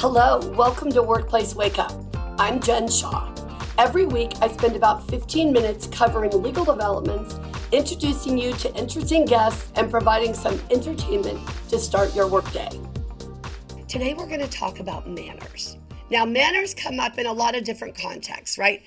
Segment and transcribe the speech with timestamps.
[0.00, 1.92] Hello, welcome to Workplace Wake Up.
[2.38, 3.30] I'm Jen Shaw.
[3.76, 7.38] Every week, I spend about 15 minutes covering legal developments,
[7.70, 12.70] introducing you to interesting guests, and providing some entertainment to start your workday.
[13.88, 15.76] Today, we're going to talk about manners.
[16.08, 18.82] Now, manners come up in a lot of different contexts, right?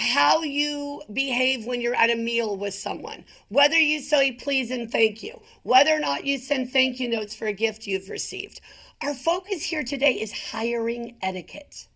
[0.00, 4.90] How you behave when you're at a meal with someone, whether you say please and
[4.90, 8.62] thank you, whether or not you send thank you notes for a gift you've received.
[9.02, 11.86] Our focus here today is hiring etiquette.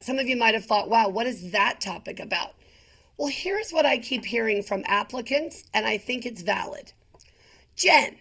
[0.00, 2.54] Some of you might have thought, wow, what is that topic about?
[3.18, 6.94] Well, here's what I keep hearing from applicants, and I think it's valid.
[7.76, 8.16] Jen,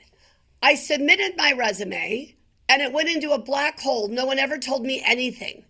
[0.62, 2.36] I submitted my resume
[2.68, 4.10] and it went into a black hole.
[4.10, 5.64] No one ever told me anything.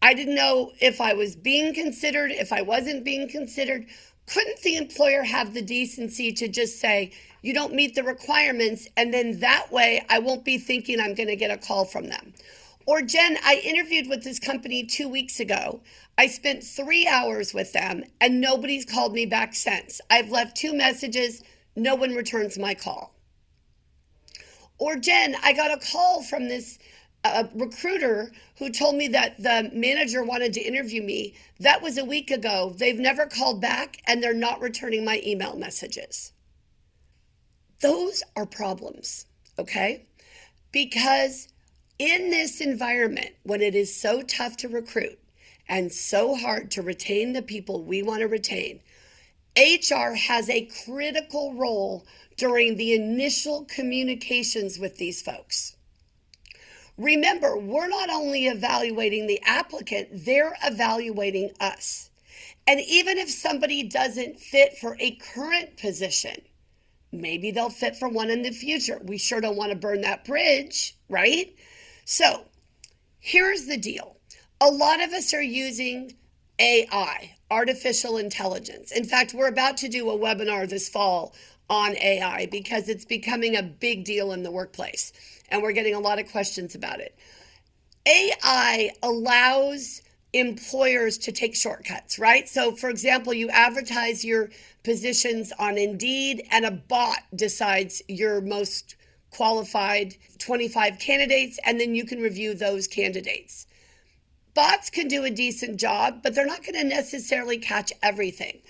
[0.00, 3.86] I didn't know if I was being considered, if I wasn't being considered.
[4.26, 7.12] Couldn't the employer have the decency to just say,
[7.42, 11.28] you don't meet the requirements, and then that way I won't be thinking I'm going
[11.28, 12.34] to get a call from them?
[12.86, 15.82] Or, Jen, I interviewed with this company two weeks ago.
[16.16, 20.00] I spent three hours with them and nobody's called me back since.
[20.08, 21.42] I've left two messages,
[21.76, 23.14] no one returns my call.
[24.78, 26.78] Or, Jen, I got a call from this
[27.34, 31.34] uh, recruiter who told me that the manager wanted to interview me.
[31.60, 32.74] That was a week ago.
[32.76, 36.32] They've never called back and they're not returning my email messages.
[37.80, 39.26] Those are problems,
[39.58, 40.06] okay?
[40.72, 41.48] Because
[41.98, 45.18] in this environment, when it is so tough to recruit
[45.68, 48.80] and so hard to retain the people we want to retain,
[49.56, 52.06] HR has a critical role
[52.36, 55.74] during the initial communications with these folks.
[56.98, 62.10] Remember, we're not only evaluating the applicant, they're evaluating us.
[62.66, 66.42] And even if somebody doesn't fit for a current position,
[67.12, 69.00] maybe they'll fit for one in the future.
[69.02, 71.54] We sure don't want to burn that bridge, right?
[72.04, 72.44] So
[73.20, 74.16] here's the deal
[74.60, 76.14] a lot of us are using
[76.58, 78.90] AI, artificial intelligence.
[78.90, 81.32] In fact, we're about to do a webinar this fall
[81.70, 85.12] on AI because it's becoming a big deal in the workplace
[85.50, 87.16] and we're getting a lot of questions about it.
[88.06, 90.02] AI allows
[90.32, 92.48] employers to take shortcuts, right?
[92.48, 94.50] So, for example, you advertise your
[94.84, 98.96] positions on Indeed and a bot decides your most
[99.30, 103.66] qualified 25 candidates, and then you can review those candidates.
[104.54, 108.60] Bots can do a decent job, but they're not going to necessarily catch everything.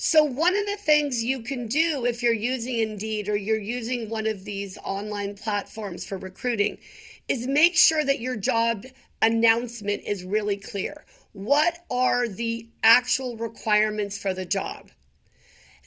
[0.00, 4.08] So, one of the things you can do if you're using Indeed or you're using
[4.08, 6.78] one of these online platforms for recruiting
[7.26, 8.84] is make sure that your job
[9.20, 11.04] announcement is really clear.
[11.32, 14.92] What are the actual requirements for the job?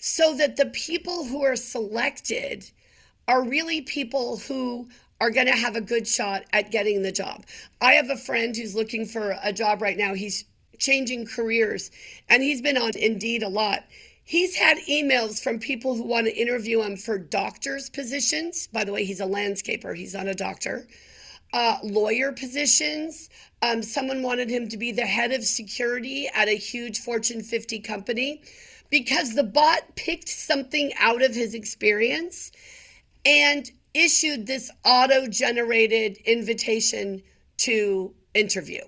[0.02, 2.70] So that the people who are selected
[3.30, 4.90] are really people who
[5.22, 7.46] are going to have a good shot at getting the job.
[7.80, 10.16] I have a friend who's looking for a job right now.
[10.16, 10.44] He's
[10.81, 11.92] changing careers
[12.28, 13.86] and he's been on Indeed a lot.
[14.24, 18.68] He's had emails from people who want to interview him for doctor's positions.
[18.68, 20.88] By the way, he's a landscaper, he's not a doctor.
[21.53, 23.30] Uh, lawyer positions.
[23.62, 27.80] Um, someone wanted him to be the head of security at a huge Fortune 50
[27.80, 28.41] company
[28.90, 32.52] because the bot picked something out of his experience
[33.25, 37.22] and issued this auto generated invitation
[37.58, 38.81] to interview.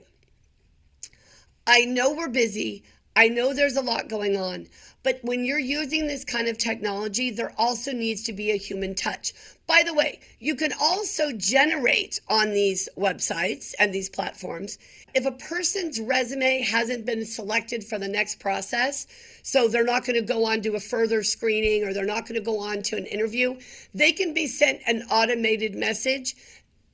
[1.66, 2.84] I know we're busy.
[3.16, 4.68] I know there's a lot going on,
[5.02, 8.96] but when you're using this kind of technology, there also needs to be a human
[8.96, 9.34] touch.
[9.66, 14.78] By the way, you can also generate on these websites and these platforms
[15.14, 19.08] if a person's resume hasn't been selected for the next process,
[19.44, 22.36] so they're not going to go on to a further screening or they're not going
[22.36, 23.56] to go on to an interview,
[23.94, 26.36] they can be sent an automated message.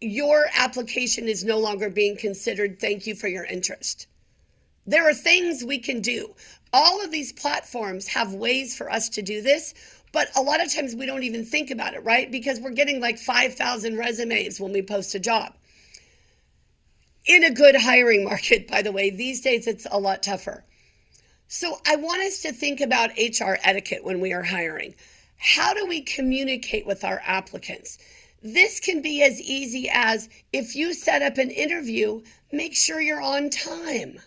[0.01, 2.79] Your application is no longer being considered.
[2.79, 4.07] Thank you for your interest.
[4.89, 6.33] There are things we can do.
[6.73, 9.75] All of these platforms have ways for us to do this,
[10.11, 12.31] but a lot of times we don't even think about it, right?
[12.31, 15.53] Because we're getting like 5,000 resumes when we post a job
[17.27, 19.11] in a good hiring market, by the way.
[19.11, 20.63] These days, it's a lot tougher.
[21.47, 24.95] So, I want us to think about HR etiquette when we are hiring.
[25.37, 27.99] How do we communicate with our applicants?
[28.41, 33.21] This can be as easy as if you set up an interview, make sure you're
[33.21, 34.19] on time.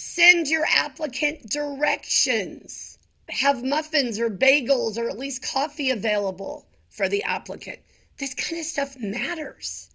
[0.00, 2.98] Send your applicant directions.
[3.30, 7.80] Have muffins or bagels or at least coffee available for the applicant.
[8.16, 9.90] This kind of stuff matters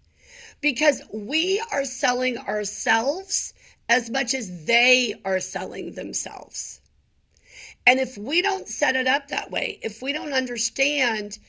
[0.59, 3.53] because we are selling ourselves
[3.87, 6.81] as much as they are selling themselves.
[7.87, 11.39] And if we don't set it up that way, if we don't understand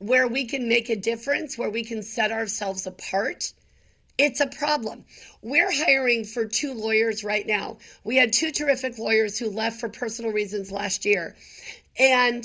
[0.00, 3.54] where we can make a difference, where we can set ourselves apart,
[4.20, 5.06] it's a problem.
[5.40, 7.78] We're hiring for two lawyers right now.
[8.04, 11.34] We had two terrific lawyers who left for personal reasons last year.
[11.98, 12.44] And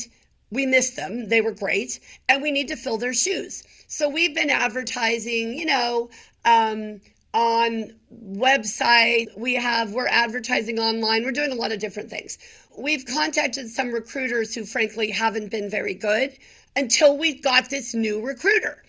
[0.52, 1.28] we missed them.
[1.28, 2.00] They were great.
[2.30, 3.64] And we need to fill their shoes.
[3.88, 6.10] So we've been advertising, you know,
[6.46, 7.02] um,
[7.34, 7.92] on
[8.24, 12.38] website we have we're advertising online we're doing a lot of different things
[12.78, 16.32] we've contacted some recruiters who frankly haven't been very good
[16.78, 18.82] until we got this new recruiter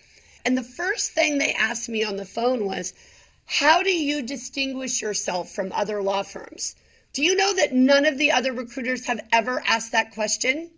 [0.45, 2.93] and the first thing they asked me on the phone was
[3.45, 6.75] how do you distinguish yourself from other law firms
[7.13, 10.69] do you know that none of the other recruiters have ever asked that question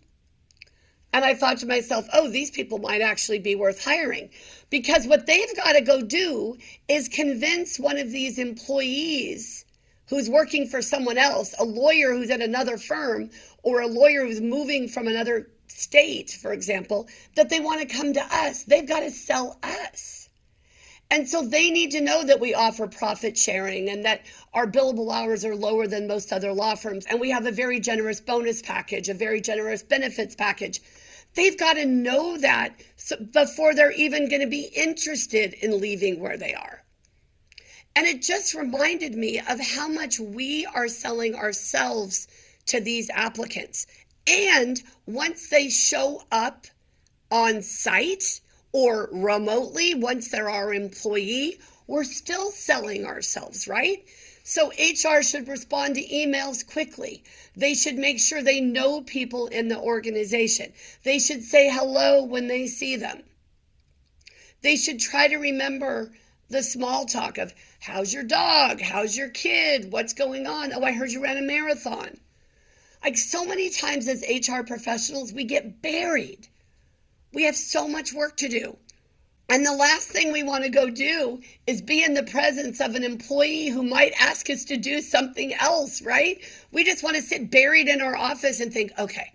[1.12, 4.30] and I thought to myself, oh, these people might actually be worth hiring.
[4.70, 6.56] Because what they've got to go do
[6.88, 9.64] is convince one of these employees
[10.08, 13.30] who's working for someone else, a lawyer who's at another firm,
[13.62, 18.12] or a lawyer who's moving from another state, for example, that they want to come
[18.12, 18.64] to us.
[18.64, 20.28] They've got to sell us.
[21.12, 24.22] And so they need to know that we offer profit sharing and that
[24.54, 27.04] our billable hours are lower than most other law firms.
[27.06, 30.80] And we have a very generous bonus package, a very generous benefits package.
[31.34, 32.76] They've got to know that
[33.32, 36.84] before they're even going to be interested in leaving where they are.
[37.96, 42.28] And it just reminded me of how much we are selling ourselves
[42.66, 43.86] to these applicants.
[44.26, 46.66] And once they show up
[47.30, 48.40] on site,
[48.72, 54.04] or remotely once they're our employee, we're still selling ourselves, right?
[54.44, 57.24] So HR should respond to emails quickly.
[57.56, 60.72] They should make sure they know people in the organization.
[61.02, 63.22] They should say hello when they see them.
[64.62, 66.12] They should try to remember
[66.48, 68.80] the small talk of how's your dog?
[68.80, 69.92] How's your kid?
[69.92, 70.72] What's going on?
[70.72, 72.18] Oh, I heard you ran a marathon.
[73.02, 76.48] Like so many times as HR professionals, we get buried
[77.32, 78.76] we have so much work to do.
[79.48, 82.94] And the last thing we want to go do is be in the presence of
[82.94, 86.40] an employee who might ask us to do something else, right?
[86.70, 89.32] We just want to sit buried in our office and think, okay,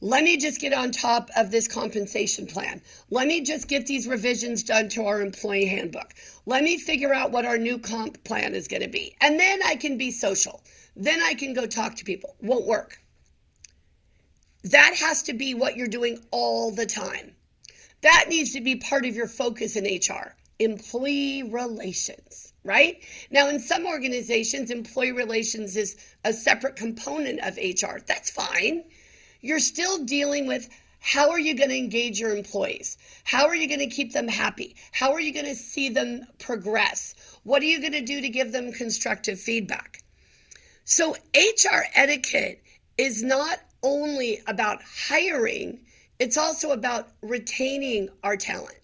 [0.00, 2.82] let me just get on top of this compensation plan.
[3.10, 6.14] Let me just get these revisions done to our employee handbook.
[6.44, 9.16] Let me figure out what our new comp plan is going to be.
[9.20, 10.62] And then I can be social.
[10.96, 12.34] Then I can go talk to people.
[12.40, 12.98] Won't work.
[14.64, 17.36] That has to be what you're doing all the time.
[18.00, 23.02] That needs to be part of your focus in HR employee relations, right?
[23.30, 27.98] Now, in some organizations, employee relations is a separate component of HR.
[28.06, 28.84] That's fine.
[29.42, 30.68] You're still dealing with
[31.00, 32.96] how are you going to engage your employees?
[33.24, 34.76] How are you going to keep them happy?
[34.92, 37.14] How are you going to see them progress?
[37.44, 40.02] What are you going to do to give them constructive feedback?
[40.88, 42.62] So, HR etiquette
[42.96, 45.80] is not only about hiring,
[46.20, 48.78] it's also about retaining our talent.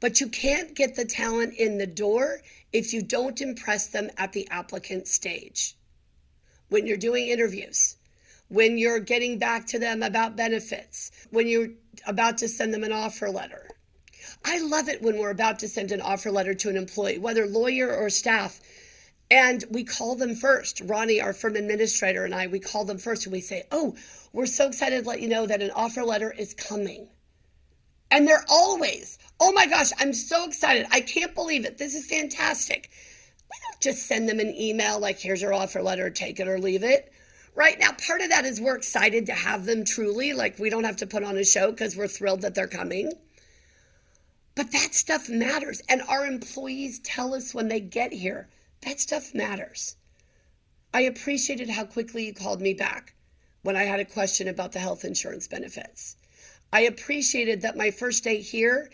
[0.00, 2.42] But you can't get the talent in the door
[2.74, 5.78] if you don't impress them at the applicant stage.
[6.68, 7.96] When you're doing interviews,
[8.48, 11.70] when you're getting back to them about benefits, when you're
[12.06, 13.70] about to send them an offer letter.
[14.44, 17.46] I love it when we're about to send an offer letter to an employee, whether
[17.46, 18.60] lawyer or staff,
[19.30, 20.82] and we call them first.
[20.84, 23.96] Ronnie, our firm administrator, and I, we call them first and we say, Oh,
[24.32, 27.08] we're so excited to let you know that an offer letter is coming.
[28.10, 30.86] And they're always, Oh my gosh, I'm so excited.
[30.90, 31.78] I can't believe it.
[31.78, 32.90] This is fantastic.
[33.50, 36.58] We don't just send them an email like, Here's your offer letter, take it or
[36.58, 37.10] leave it.
[37.56, 40.32] Right now, part of that is we're excited to have them truly.
[40.32, 43.12] Like, we don't have to put on a show because we're thrilled that they're coming.
[44.56, 45.80] But that stuff matters.
[45.88, 48.48] And our employees tell us when they get here
[48.84, 49.96] that stuff matters.
[50.92, 53.14] I appreciated how quickly you called me back
[53.62, 56.16] when I had a question about the health insurance benefits.
[56.72, 58.90] I appreciated that my first day here,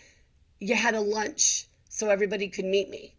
[0.61, 3.14] you had a lunch so everybody could meet me.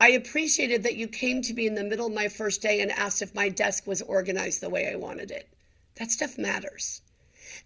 [0.00, 2.90] I appreciated that you came to me in the middle of my first day and
[2.90, 5.48] asked if my desk was organized the way I wanted it.
[5.96, 7.02] That stuff matters.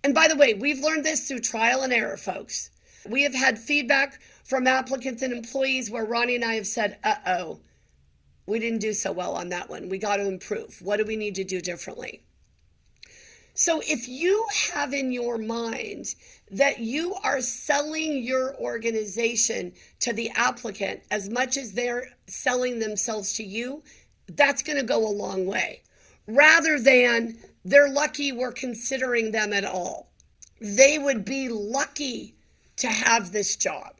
[0.05, 2.71] And by the way, we've learned this through trial and error, folks.
[3.09, 7.17] We have had feedback from applicants and employees where Ronnie and I have said, uh
[7.27, 7.61] oh,
[8.49, 9.89] we didn't do so well on that one.
[9.89, 10.81] We got to improve.
[10.81, 12.23] What do we need to do differently?
[13.53, 16.15] So, if you have in your mind
[16.51, 23.33] that you are selling your organization to the applicant as much as they're selling themselves
[23.35, 23.83] to you,
[24.29, 25.83] that's going to go a long way.
[26.27, 30.11] Rather than they're lucky we're considering them at all.
[30.61, 32.35] They would be lucky
[32.77, 33.98] to have this job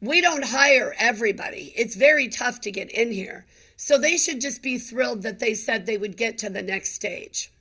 [0.00, 1.72] we don't hire everybody.
[1.76, 3.46] It's very tough to get in here.
[3.76, 6.92] So they should just be thrilled that they said they would get to the next
[6.94, 7.52] stage.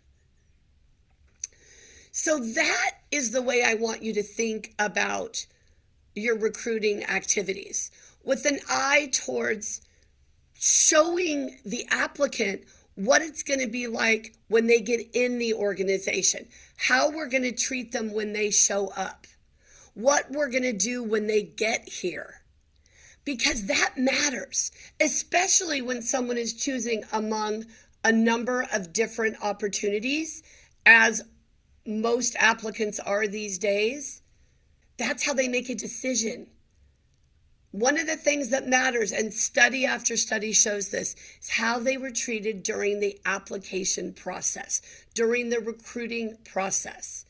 [2.11, 5.45] So that is the way I want you to think about
[6.15, 7.91] your recruiting activities.
[8.27, 9.79] with an eye towards
[10.53, 12.61] showing the applicant
[12.95, 17.43] what it's going to be like when they get in the organization, how we're going
[17.43, 19.25] to treat them when they show up,
[19.97, 22.41] what we're going to do when they get here.
[23.25, 27.65] Because that matters, especially when someone is choosing among
[28.03, 30.43] a number of different opportunities,
[30.85, 31.23] as
[31.85, 34.21] most applicants are these days.
[34.97, 36.47] That's how they make a decision.
[37.71, 41.97] One of the things that matters, and study after study shows this, is how they
[41.97, 44.79] were treated during the application process,
[45.15, 47.25] during the recruiting process.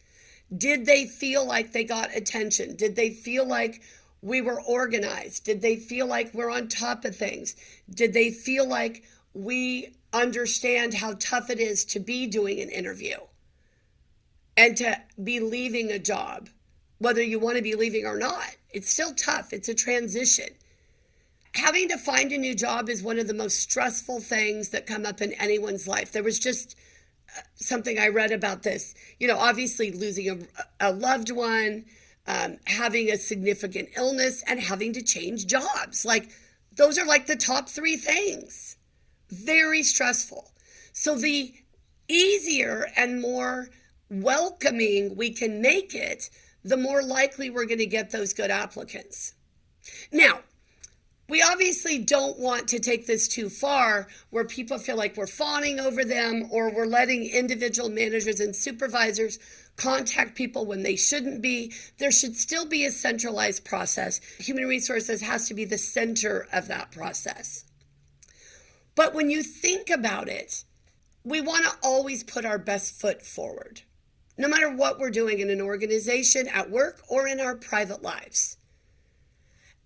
[0.56, 2.76] Did they feel like they got attention?
[2.76, 3.82] Did they feel like
[4.22, 5.44] we were organized?
[5.44, 7.56] Did they feel like we're on top of things?
[7.90, 13.18] Did they feel like we understand how tough it is to be doing an interview
[14.56, 16.50] and to be leaving a job?
[17.00, 18.56] whether you want to be leaving or not.
[18.72, 20.50] It's still tough, it's a transition.
[21.54, 25.06] Having to find a new job is one of the most stressful things that come
[25.06, 26.12] up in anyone's life.
[26.12, 26.76] There was just
[27.56, 28.94] something I read about this.
[29.20, 31.86] You know, obviously losing a, a loved one,
[32.28, 36.06] um, having a significant illness, and having to change jobs.
[36.06, 36.30] Like,
[36.76, 38.78] those are like the top three things.
[39.30, 40.52] Very stressful.
[40.94, 41.54] So, the
[42.08, 43.70] easier and more
[44.10, 46.30] welcoming we can make it,
[46.64, 49.34] the more likely we're going to get those good applicants.
[50.12, 50.40] Now,
[51.30, 55.80] we obviously don't want to take this too far where people feel like we're fawning
[55.80, 59.40] over them or we're letting individual managers and supervisors
[59.76, 61.74] contact people when they shouldn't be.
[61.98, 64.22] There should still be a centralized process.
[64.40, 67.66] Human resources has to be the center of that process.
[68.96, 70.64] But when you think about it,
[71.24, 73.82] we want to always put our best foot forward
[74.38, 78.57] no matter what we're doing in an organization, at work, or in our private lives.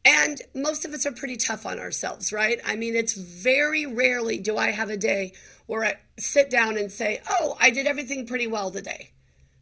[0.04, 2.60] And most of us are pretty tough on ourselves, right?
[2.66, 5.34] I mean, it's very rarely do I have a day
[5.68, 9.12] where I sit down and say, Oh, I did everything pretty well today.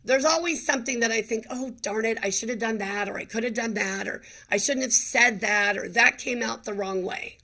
[0.06, 3.18] There's always something that I think, Oh, darn it, I should have done that, or
[3.18, 6.64] I could have done that, or I shouldn't have said that, or that came out
[6.64, 7.38] the wrong way.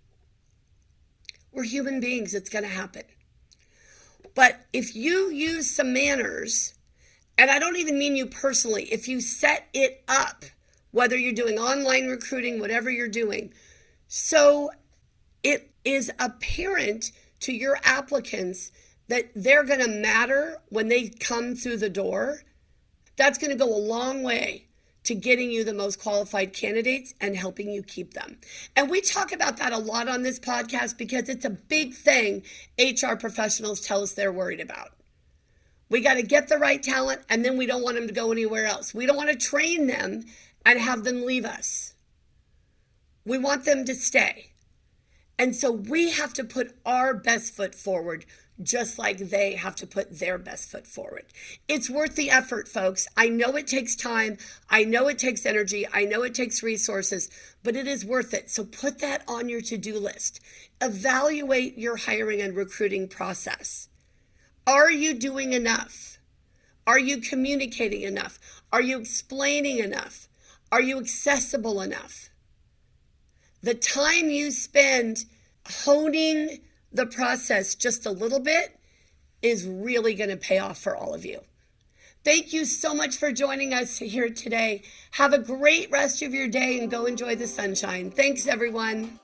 [1.52, 3.04] We're human beings, it's going to happen.
[4.36, 6.74] But if you use some manners
[7.38, 10.46] and I don't even mean you personally, if you set it up,
[10.96, 13.54] whether you're doing online recruiting, whatever you're doing,
[14.08, 14.70] so
[15.44, 17.12] it is apparent
[17.42, 18.72] to your applicants
[19.10, 22.40] that they're going to matter when they come through the door,
[23.18, 24.68] that's going to go a long way
[25.04, 28.38] to getting you the most qualified candidates and helping you keep them.
[28.78, 32.42] And we talk about that a lot on this podcast because it's a big thing
[32.80, 34.92] HR professionals tell us they're worried about.
[35.90, 38.32] We got to get the right talent, and then we don't want them to go
[38.32, 38.94] anywhere else.
[38.94, 40.26] We don't want to train them
[40.66, 41.94] and have them leave us.
[43.24, 44.52] We want them to stay.
[45.38, 48.26] And so we have to put our best foot forward,
[48.64, 51.26] just like they have to put their best foot forward.
[51.68, 53.06] It's worth the effort, folks.
[53.18, 54.38] I know it takes time.
[54.70, 55.86] I know it takes energy.
[55.92, 57.30] I know it takes resources,
[57.64, 58.50] but it is worth it.
[58.50, 60.40] So put that on your to do list.
[60.82, 63.90] Evaluate your hiring and recruiting process.
[64.66, 66.18] Are you doing enough?
[66.88, 68.40] Are you communicating enough?
[68.72, 70.30] Are you explaining enough?
[70.76, 72.32] Are you accessible enough?
[73.64, 75.24] The time you spend
[75.86, 78.78] honing the process just a little bit
[79.42, 81.40] is really going to pay off for all of you.
[82.26, 84.82] Thank you so much for joining us here today.
[85.12, 88.12] Have a great rest of your day and go enjoy the sunshine.
[88.12, 89.18] Thanks, everyone.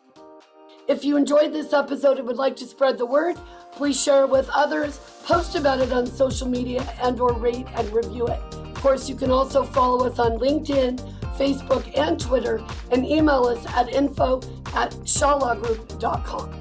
[0.88, 3.36] If you enjoyed this episode and would like to spread the word,
[3.74, 7.92] please share it with others, post about it on social media, and or rate and
[7.92, 8.40] review it.
[8.54, 13.66] Of course, you can also follow us on LinkedIn, Facebook, and Twitter, and email us
[13.76, 14.38] at info
[14.76, 16.60] at shawlawgroup.com.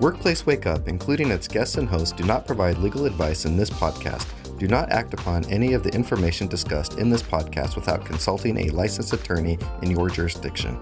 [0.00, 3.70] Workplace Wake Up, including its guests and hosts, do not provide legal advice in this
[3.70, 4.26] podcast.
[4.58, 8.70] Do not act upon any of the information discussed in this podcast without consulting a
[8.70, 10.78] licensed attorney in your jurisdiction.